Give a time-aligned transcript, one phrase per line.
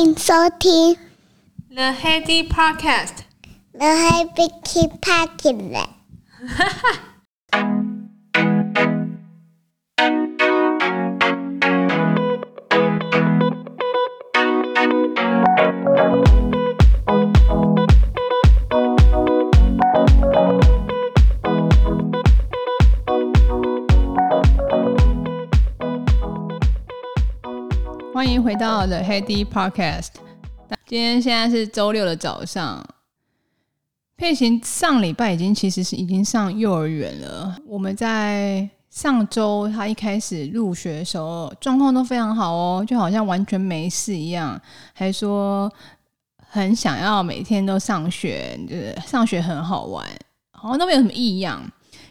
[0.00, 0.96] 迎收听
[1.68, 3.24] The Heady Podcast。
[3.74, 4.48] The Heady
[4.98, 5.88] Podcast。
[28.12, 30.08] 欢迎回到 The Heady Podcast。
[30.86, 32.84] 今天现在是周六的早上。
[34.16, 37.56] 佩琴上礼拜已经其实是已经上幼儿园了。
[37.64, 44.60] 我们在上周他一开始入学的时候状况都非常好哦，就好像完全没事一样，
[44.92, 45.72] 还说
[46.48, 50.04] 很想要每天都上学，就是上学很好玩，
[50.50, 51.62] 好像都没有什么异样。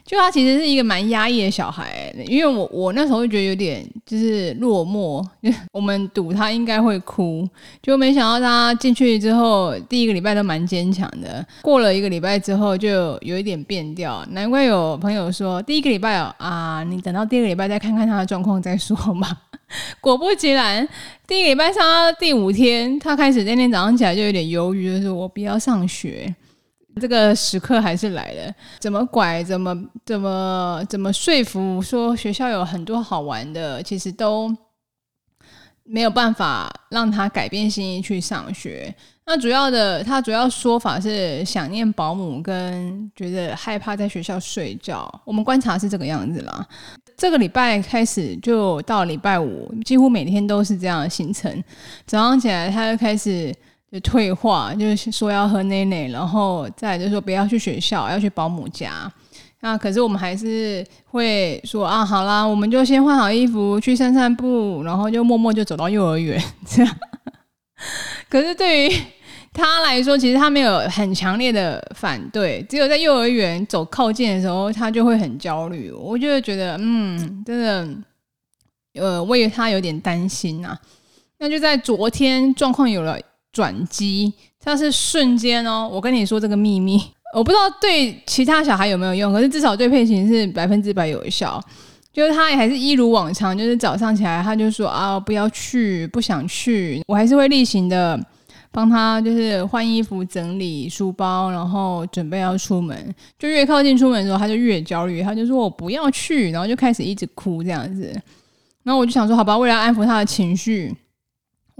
[0.04, 5.24] 就他其实是一个蛮压抑的小孩，因为我我那时候就觉得有点就是落寞，
[5.72, 7.48] 我们赌他应该会哭，
[7.82, 19.28] 就没想到他进去之后第一个礼拜都蛮坚强的，过了一个礼拜之后就有一点变调，难怪有朋友说第一个礼拜哦啊，你等到第二个礼拜再看看他的状况再说嘛。
[20.00, 20.88] 果不其然，
[21.28, 26.34] 第一个礼拜上到第五天，他开始那天早上起来就有点忧郁，就是我不要上学。
[27.00, 34.54] 这个时刻还是来了，怎么拐，怎么怎么怎么说服，说学校有很多好玩的，其实都
[35.84, 38.94] 没有办法让他改变心意去上学。
[39.24, 45.08] 那主要的，他主要说法是想念保姆，跟觉得害怕在学校睡觉。
[45.24, 46.66] 我们观察是这个样子啦。
[47.16, 51.50] 这个礼拜开始就到礼拜五，几乎每天都是这样的行程。
[52.06, 53.54] 早上起来，他就开始。
[53.90, 59.10] 就退化，就是说要喝奶奶，然后再就是说不要去学校，要去保姆家。
[59.62, 66.96] 那可是我们还是会说啊，好啦，我们就先换好衣服去散散步，然后就默默就走到幼儿园这样。
[68.28, 68.92] 可是对于
[69.52, 75.90] 他来说，其实他没有很强烈的反对，只有在幼儿园走靠近的时候，他就会很焦虑。
[75.90, 77.88] 我就会觉得，嗯，真的，
[79.02, 80.78] 呃，为他有点担心呐。
[81.38, 83.18] 那就在昨天，状况有了。
[83.52, 85.88] 转机，它是瞬间哦。
[85.90, 87.00] 我跟你说这个秘密，
[87.34, 91.62] 我不知道对其他小孩有没有用，可是至少对佩琴是百分之百有效。
[92.12, 97.00] 就是他也还是一如往常，就是早上起来他就说啊，不要去，不想去。
[97.06, 98.18] 我还是会例行的
[98.72, 103.14] 帮他，就是换衣服、整理书包，然后准备要出门。
[103.38, 108.12] 就越靠近出门的时候，他就越焦虑，他就说我不要去，然后就开始一直哭这样子。
[108.82, 110.92] 然后我就想说，好吧，为了安抚他的情绪。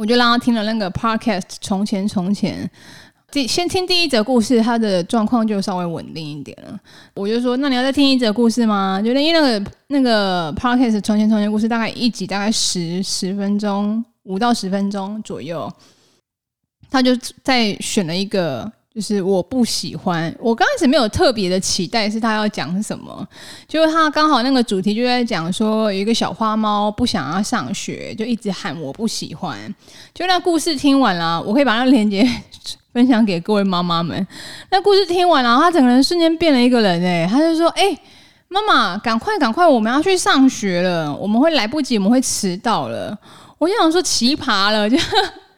[0.00, 2.65] 我就让他听了那个 podcast《从前从前》，
[3.31, 6.81] 第先听第一则故事，他的状况就稍微稳定一点了。
[7.12, 8.99] 我就说，那你要再听一则故事吗？
[9.05, 15.71] 就因为那个那个 podcast《从前从前》故事大概一集大概十十分钟，五到十分钟左右，
[16.91, 18.72] 他就再选了一个。
[18.93, 23.25] 就是我不喜欢，我刚开始没有特别的期待是他要讲什么，
[23.69, 29.73] 就是他刚好那个主题就在讲说有一个小花猫不想要上学，就一直喊我不喜欢。
[30.12, 32.29] 就那故事听完了，我可以把那个链接
[32.93, 34.27] 分享给各位妈妈们。
[34.73, 37.97] 那故事听完了，他整个人瞬间变了一个人哎，他就说：“哎，
[38.49, 43.17] 妈妈，赶快赶快，我们要去上学了，我们会来不及，我们会迟到了。”
[43.59, 44.99] 我就想说奇葩了，就。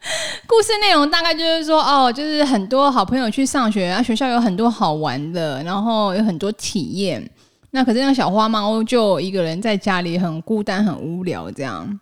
[0.45, 7.27] 故事内容大概就是说，哦，就是很多好朋友去上学，啊，学校有很多好玩的，然后有很多体验。
[7.71, 11.99] 那可是那个小花猫就一个人在家里很孤单、很无聊这样。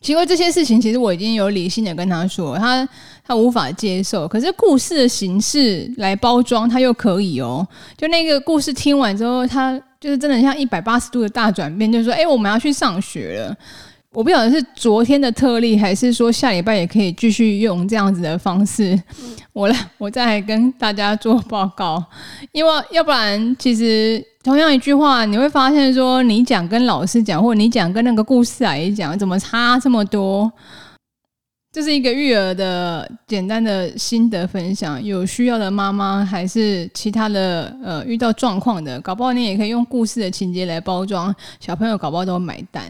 [0.00, 2.86] 其实这些事情，其实我已经有理性的跟他说，他
[3.24, 4.26] 他无法接受。
[4.26, 7.66] 可是故事的形式来包装，他又可以哦。
[7.96, 13.56] 就那个故事听完之后，他就是真的像一百八十度的大转变，就是说，哎，我们要去上学了。
[14.14, 18.96] 我不晓得是昨天的特例，还是说下礼拜也可以继续用这样子的方式。
[19.52, 22.02] 我来，我再来跟大家做报告。
[22.52, 30.50] 因为要不然，其实同样一句话，你会发现说，你讲跟老师讲，或者你讲跟那个故事来讲，怎么差这么多？
[31.72, 35.02] 这是一个育儿的简单的心得分享。
[35.02, 42.84] 有需要的妈妈，还是其他的呃遇到状况的，搞不好你也可以用故事的情节来包装，小朋友搞不好都买单。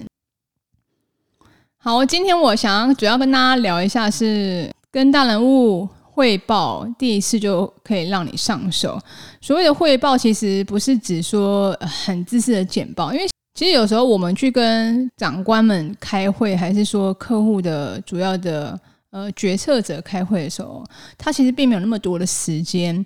[1.85, 8.99] 好，今天我想要主要跟大家聊一下，是跟大人物汇报，第一次就可以让你上手。
[9.43, 18.81] 所谓的汇报，其实不是指说很自私的简报，因为其实有时候我们去跟长官们开会，还是说客户的主要的
[19.11, 20.83] 呃决策者开会的时候，
[21.19, 23.05] 他其实并没有那么多的时间。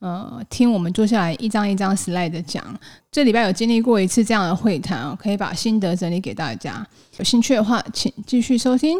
[0.00, 2.64] 呃，听我们坐下来一张一张 slide 讲，
[3.12, 6.86] 这礼拜有经历过一次这样的会谈哦，可以把心得整理给大家。
[7.18, 8.98] 有兴趣的话，请继续收听。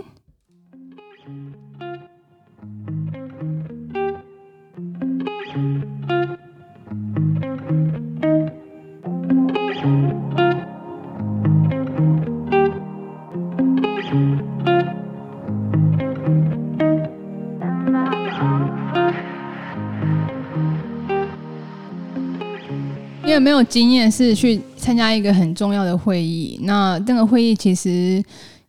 [23.41, 26.61] 没有经验是去参加一个很重要的会议？
[26.63, 28.23] 那那个会议其实，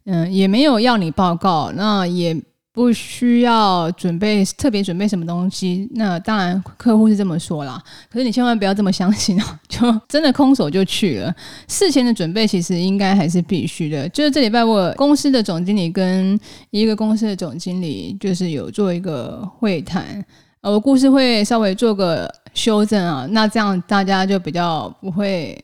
[0.06, 2.36] 嗯，也没有要你报告，那也
[2.74, 5.90] 不需要准备特别准备什么东西。
[5.96, 11.36] 那当然，客户是这么说啦，可是你千万不要这么相信哦，就真的空手就去了。
[11.68, 14.08] 事前的准备其实应该还是必须的。
[14.10, 16.40] 就是这礼拜我公司的总经理跟
[16.70, 20.24] 一个公司的总经理，就是有做一个会谈。
[20.62, 25.60] 呃，我故事会稍微做个修正啊，那这样大家就比较不会。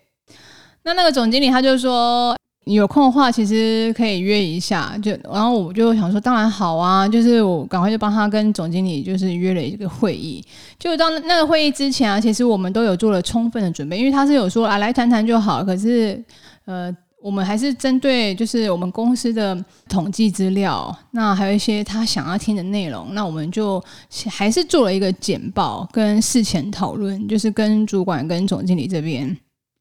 [0.82, 2.36] 那那个总经理他就说，
[2.66, 4.98] 有空的话，其实可以约一下。
[4.98, 10.44] 就然后我就想说，当然好啊，就是我赶快就帮他跟总经理就是约了一个会议。
[10.80, 15.64] 就到那个会议之前啊，其实我们都有做了充分的准备，因为他是有说啊，来谈谈就好。
[15.64, 16.24] 可是
[16.66, 16.92] 呃。
[17.28, 19.54] 我们还是针对就是我们公司的
[19.90, 23.84] 统计资料，那还有一些他想要听的内容，那我们就
[24.30, 29.38] 还是做了一个简报跟事前讨论，就是跟主管跟总经理这边。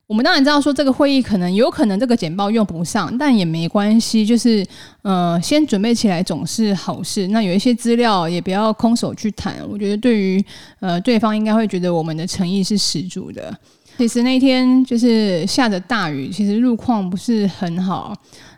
[0.08, 4.66] 我们当然知道说这个会议可能有可能这个简报用不上，但也没关系，就是
[5.02, 7.28] 呃先准备起来总是好事。
[7.28, 10.44] 那有一些资料也不要空手去谈，我觉得对于
[10.80, 13.56] 呃对方应该会觉得我们的诚意是十足的。
[13.98, 18.14] 其实那天就是下着大雨，其实路况不是很好。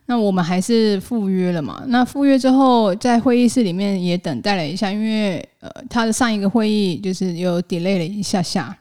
[0.06, 1.82] 那我们还是赴约了嘛。
[1.88, 8.76] 那赴约之后，在会议室里面也等待了一下，因为呃，他的上一个会议就是有 delay 了一下下。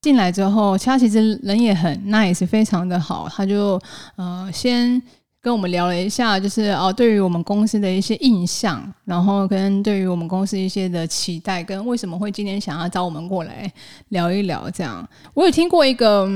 [0.00, 3.28] 进来之后，他其实人也很 nice，非常的好。
[3.28, 3.80] 他就
[4.16, 5.02] 呃先。
[5.42, 13.70] 跟我们聊了一下，就是哦，对于我们公司的一些印象，然后跟对于我们公司一些的期待，跟为什么会今天想要找我们过来
[14.10, 15.04] 聊一聊这样。
[15.34, 16.28] 我有听过一个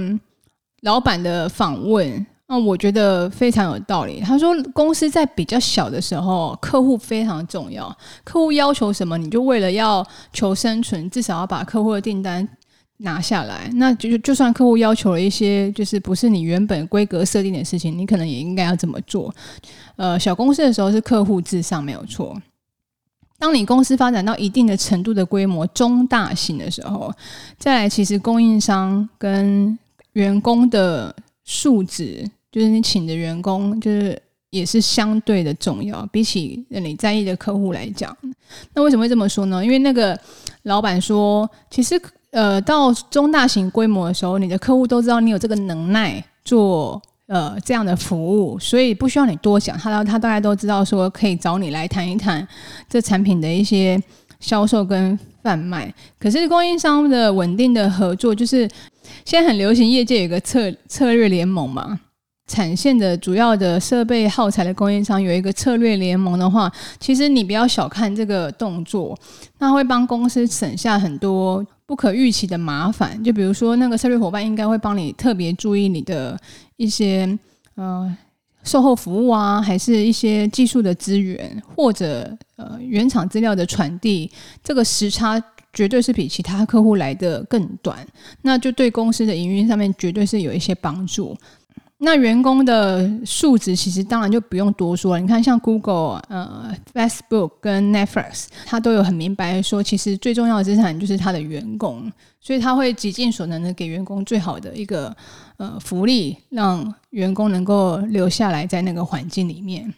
[0.80, 4.20] 老板的访问，那我觉得非常有道理。
[4.20, 12.48] 他说，公司在比较小的时候，客户非常重要，客户要求什么，你就为了要求生存，至少要把客户的订单。
[12.98, 19.34] 拿下来，那就就算客户要求了一些，就是不是你原本规格设定的事情，你可能也应该要这么做。
[19.96, 22.34] 呃，小公司的时候是客户至上没有错。
[23.38, 27.12] 当你公司发展到一定的程度的规模，中大型的时候，
[27.58, 29.78] 再来其实供应商跟
[30.14, 31.14] 员工的
[31.44, 38.16] 素质，就是你请的员工，就是也是相对的重要，比起你在意的客户来讲。
[38.72, 39.62] 那为什么会这么说呢？
[39.62, 40.18] 因为那个
[40.62, 42.00] 老板说，其实。
[42.36, 52.46] 呃，到中大型规模的时候，你的客户都知道你有这个能耐做呃这样的服务，所以不需要你多讲，他他大概都知道说可以找你来谈一谈
[52.90, 53.98] 这产品的一些
[54.38, 55.90] 销售跟贩卖。
[56.18, 58.68] 可是供应商的稳定的合作，就是
[59.24, 61.98] 现在很流行，业界有一个策策略联盟嘛。
[62.48, 69.18] 产线的主要的设备耗材的供应商有一个策略联盟的话，其实你不要小看这个动作，
[69.58, 73.22] 那会帮公司省下很多不可预期的麻烦。
[73.22, 76.38] 就比如说，那个策略伙伴应该会帮你特别注意你的
[76.76, 77.38] 一些
[77.76, 78.14] 呃
[78.64, 84.30] 售后服务啊，还是一些技术的资源，或者呃原厂资料的传递，
[84.62, 85.40] 这个时差
[85.72, 88.04] 绝对是比其他客户来的更短，
[88.42, 91.36] 那就对公司的营运上面绝对是有一些帮助。
[92.06, 95.20] 那员工的素质其实当然就不用多说了。
[95.20, 102.08] 你看，像 Google、呃、Facebook 跟 Netflix，它都有很明白说，其实最重要的资产就是他的员工，
[102.40, 105.12] 所以他会极尽所能的给员工最好的一个
[105.56, 109.92] 呃福利，让员工能够留下来在那个环境里面。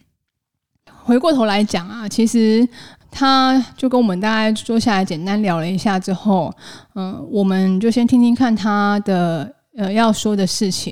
[1.05, 2.67] 回过头来讲啊，其实
[3.11, 6.51] 他就跟我们大家坐下来简单聊了一下之后，
[6.95, 10.91] 嗯、我们就先听听看他的呃要说的事情。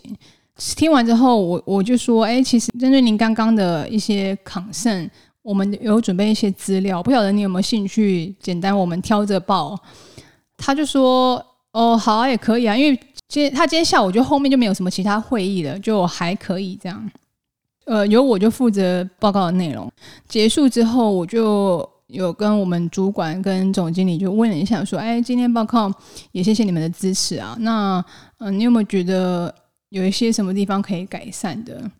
[0.56, 5.10] 听完之后，我我就说，哎，其实针对您刚刚的一些抗肾
[5.42, 8.34] 我们有准备一些资料，不晓得你有没有兴趣？
[8.40, 9.78] 简单，我们挑着报。
[10.56, 12.98] 他就说，哦，好啊，也可以啊，因为
[13.28, 17.10] 今天他今天下午就后面就没有什么其他会议了，就还可以这样。
[17.84, 19.92] 呃，由我就负责报告的内容。
[20.26, 25.92] 结束之后，我就有跟我们主管跟总经理就问了一下，说，哎，今天报告
[26.32, 27.54] 也谢谢你们的支持啊。
[27.60, 28.02] 那，
[28.38, 29.54] 嗯、你有没有觉得？
[29.90, 31.90] 有一些什么地方可以改善的？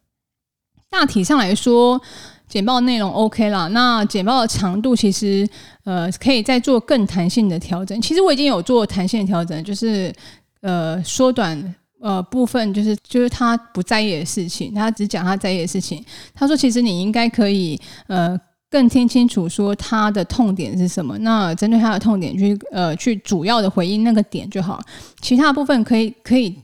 [0.89, 2.01] 大体上来说，
[2.49, 3.67] 简报内容 OK 啦。
[3.69, 5.47] 那简报的长度其实
[5.85, 8.01] 呃可以再做更弹性的调整。
[8.01, 10.13] 其实我已经有做弹性调整，就是
[10.61, 16.03] 呃缩短呃部分，就是就是他不在意的事情，他只讲他在意的事情。
[16.33, 18.39] 他说，其实你应该可以呃
[18.71, 24.81] 更听清楚说他的痛点是什么，那针对他的痛点去呃去主要的回应那个点就好，
[25.21, 26.57] 其他部分可以可以。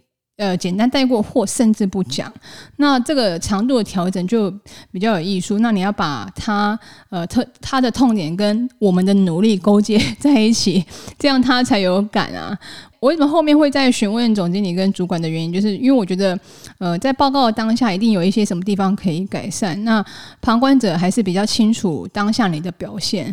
[0.42, 2.32] 呃，简单带过或甚至不讲，
[2.78, 4.52] 那这个长度的调整就
[4.90, 5.60] 比较有艺术。
[5.60, 6.76] 那你要把它
[7.10, 10.84] 呃特它的痛点跟我们的努力勾结在一起，
[11.16, 12.58] 这样他才有感啊。
[12.98, 16.36] 我为什么后面会再询问总经理跟主管的原因，就是因为我觉得，
[16.78, 19.80] 呃，在报告当下一定有一些什么地方可以改善。
[19.84, 20.04] 那
[20.40, 23.32] 旁观者还是比较清楚当下你的表现，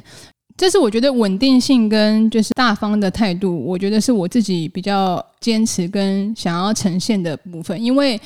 [0.59, 7.81] 这是我觉得稳定性跟就是大方的态度，我觉得是我自己比较坚持跟想要呈现的部分。
[7.81, 8.19] 因为，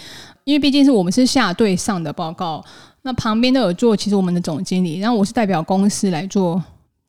[0.43, 2.65] 因为毕竟是我们是下对上的报告，
[3.03, 6.59] 那旁边都有做，其实我们的总经理，然后我是代表公司来做。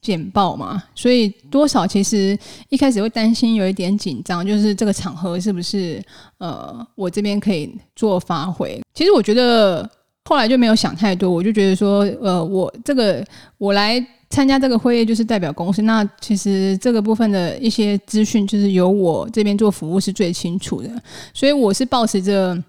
[0.02, 2.38] 简报嘛，所以多少其实
[2.69, 5.99] 一开始会担心有一点紧张，就是这个场合是不是
[6.37, 8.78] 呃我这边可以做发挥？
[8.93, 9.90] 其实我觉得
[10.26, 13.25] 后来就没有想太多，我就觉得说呃我这个
[13.57, 13.99] 我来
[14.35, 20.91] 参加这个会议就是代表公司，那其实这个部分的一些资讯就是由我这边做服务是最清楚的，
[21.33, 22.61] 所以我是抱持着。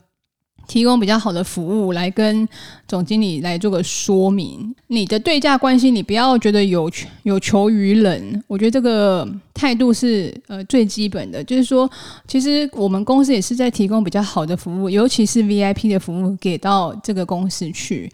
[0.67, 2.47] 提供比较好的服务来跟
[2.87, 6.89] 总经理来做个说明，你的对价关系，你不要觉得有
[7.21, 11.87] 有求于人，我觉得这个态度是呃最基本的，就是说，
[12.27, 18.11] 其实我们公司也是在提供比较好的服务，尤其是 VIP 的服务给到这个公司去。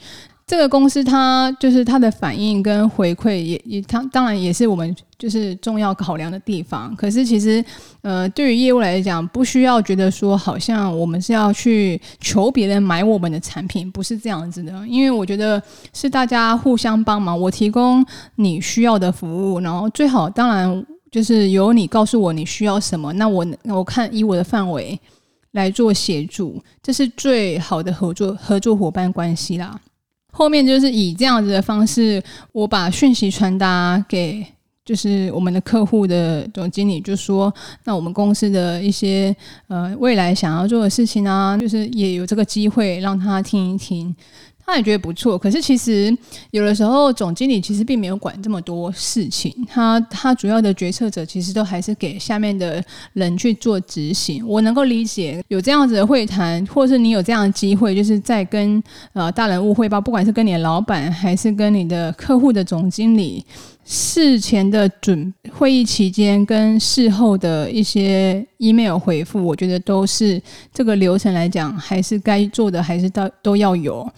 [0.51, 6.93] 这个公司它就是它的反应跟回馈也也它当然也是我们就是重要考量的地方。
[6.97, 7.63] 可是其实
[8.01, 14.85] 呃对于业务来讲，不需要觉得说好像我们是要去求别人买我们的产品，不是这样子的。
[14.89, 18.05] 因为我觉得是大家互相帮忙，我提供
[18.35, 24.99] 你需要的服务，然后最好当然就是由你告诉我你需要什么，那我我看以我的范围
[25.51, 29.79] 来做协助，这是最好的合作合作伙伴关系啦。
[30.31, 32.21] 后面就是以这样子的方式，
[32.51, 34.45] 我把讯息传达给
[34.83, 39.35] 就是我们的客户的总经理，就说那我们公司的一些
[39.67, 44.13] 呃未来想要做的事情啊，就是也有这个机会让他听一听。
[44.71, 46.15] 他也觉得不错，可是其实
[46.51, 54.47] 有的时候总经理其实并没有管这么多事情，他他主要的决策者其实都还是给下面的人去做执行。
[54.47, 63.45] 我能够理解有这样子的会谈，或是你有这样的机会，就是在跟呃大人物汇报，不管是跟你的老板还是跟你的客户的总经理，
[63.83, 70.41] 事前的准会议期间跟事后的一些 email 回复，我觉得都是
[70.73, 74.09] 这个流程来讲，还是该做的，还是到都要有。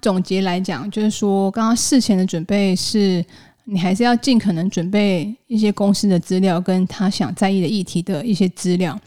[0.00, 3.24] 总结来讲，就是说，刚刚事前的准备是，
[3.64, 8.98] 你还是要尽可能准备一些公司的资料，跟他想在意的议题的一些资料。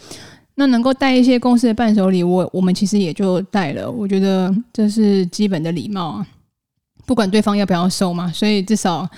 [0.56, 3.90] 那能够带一些公司的伴手礼，我我们其实也就带了。
[3.90, 6.28] 我觉得这是基本的礼貌啊，
[7.06, 9.10] 不管对方要不要收嘛，所以至少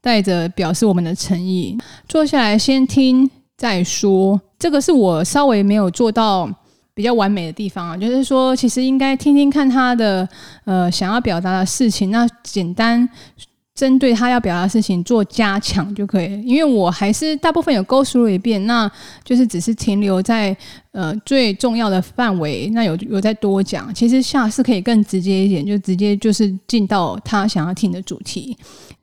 [0.00, 1.76] 带着表示我们的诚意。
[2.08, 6.48] 坐下来先听再说，这个是我稍微没有做到。
[6.96, 10.26] 比较完美的地方啊，就是说，其实应该听听看他的
[10.64, 13.06] 呃想要表达的事情，那简单
[13.74, 16.42] 针对他要表达的事情做加强就可以。
[16.42, 18.90] 因为我还是大部分有 go through 一遍，那
[19.22, 20.56] 就是只是停留在
[20.92, 23.94] 呃最重要的范围，那有有再多讲。
[23.94, 28.56] 其实下次可以更直接一点，就直接就是进到他想要听的主题。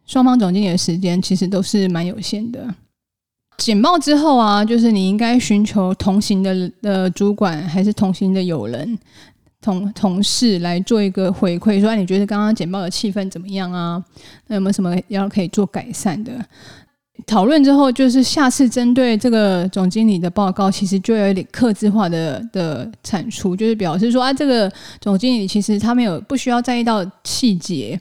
[0.08, 2.74] 双方总经理的时间其实都是蛮有限的。
[3.58, 8.98] 简报之后啊，就是你应该寻求同行的的主管，还是同行的友人、
[9.62, 14.04] 同同事来做一个回馈，说你觉得刚刚简报的气氛怎么样啊？
[14.48, 16.34] 那有没有什么要可以做改善的？
[17.28, 24.70] 讨论之后，就是下次针对这个总经理的报告，其实就有点客制化的的产出，就是表示说啊，这个
[25.00, 27.98] 总经理其实他没有不需要在意到细节。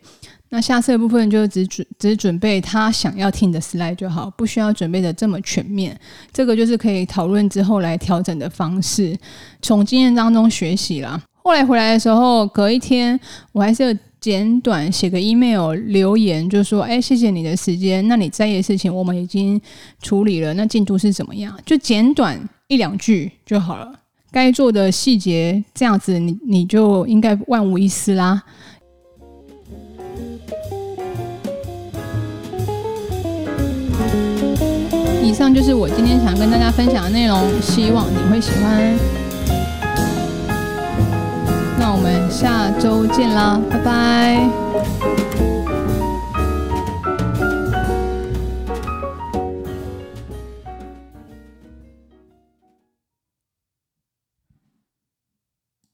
[0.54, 5.98] 那下次的部分就只准只准备他想要听的 slide 就好，不需要准备的这么全面。
[6.30, 9.16] 这个就是可以讨论之后来调整的方式，
[9.62, 11.18] 从经验当中学习啦。
[11.42, 13.18] 后来回来的时候，隔一天
[13.52, 18.06] 我还是要简短写个 email 留言，就说：“哎，谢谢你的时间。
[18.06, 19.58] 那你在意的事情我们已经
[20.02, 21.58] 处理了，那进度是怎么样？
[21.64, 23.90] 就简短一两句就好了。
[24.30, 28.42] 该做的细节这样子，你你就应该万无一失啦。”
[35.42, 38.96] 上就是我今天想跟大家分享的内容，希望你会喜欢。
[41.80, 44.48] 那我们下周见啦，拜拜。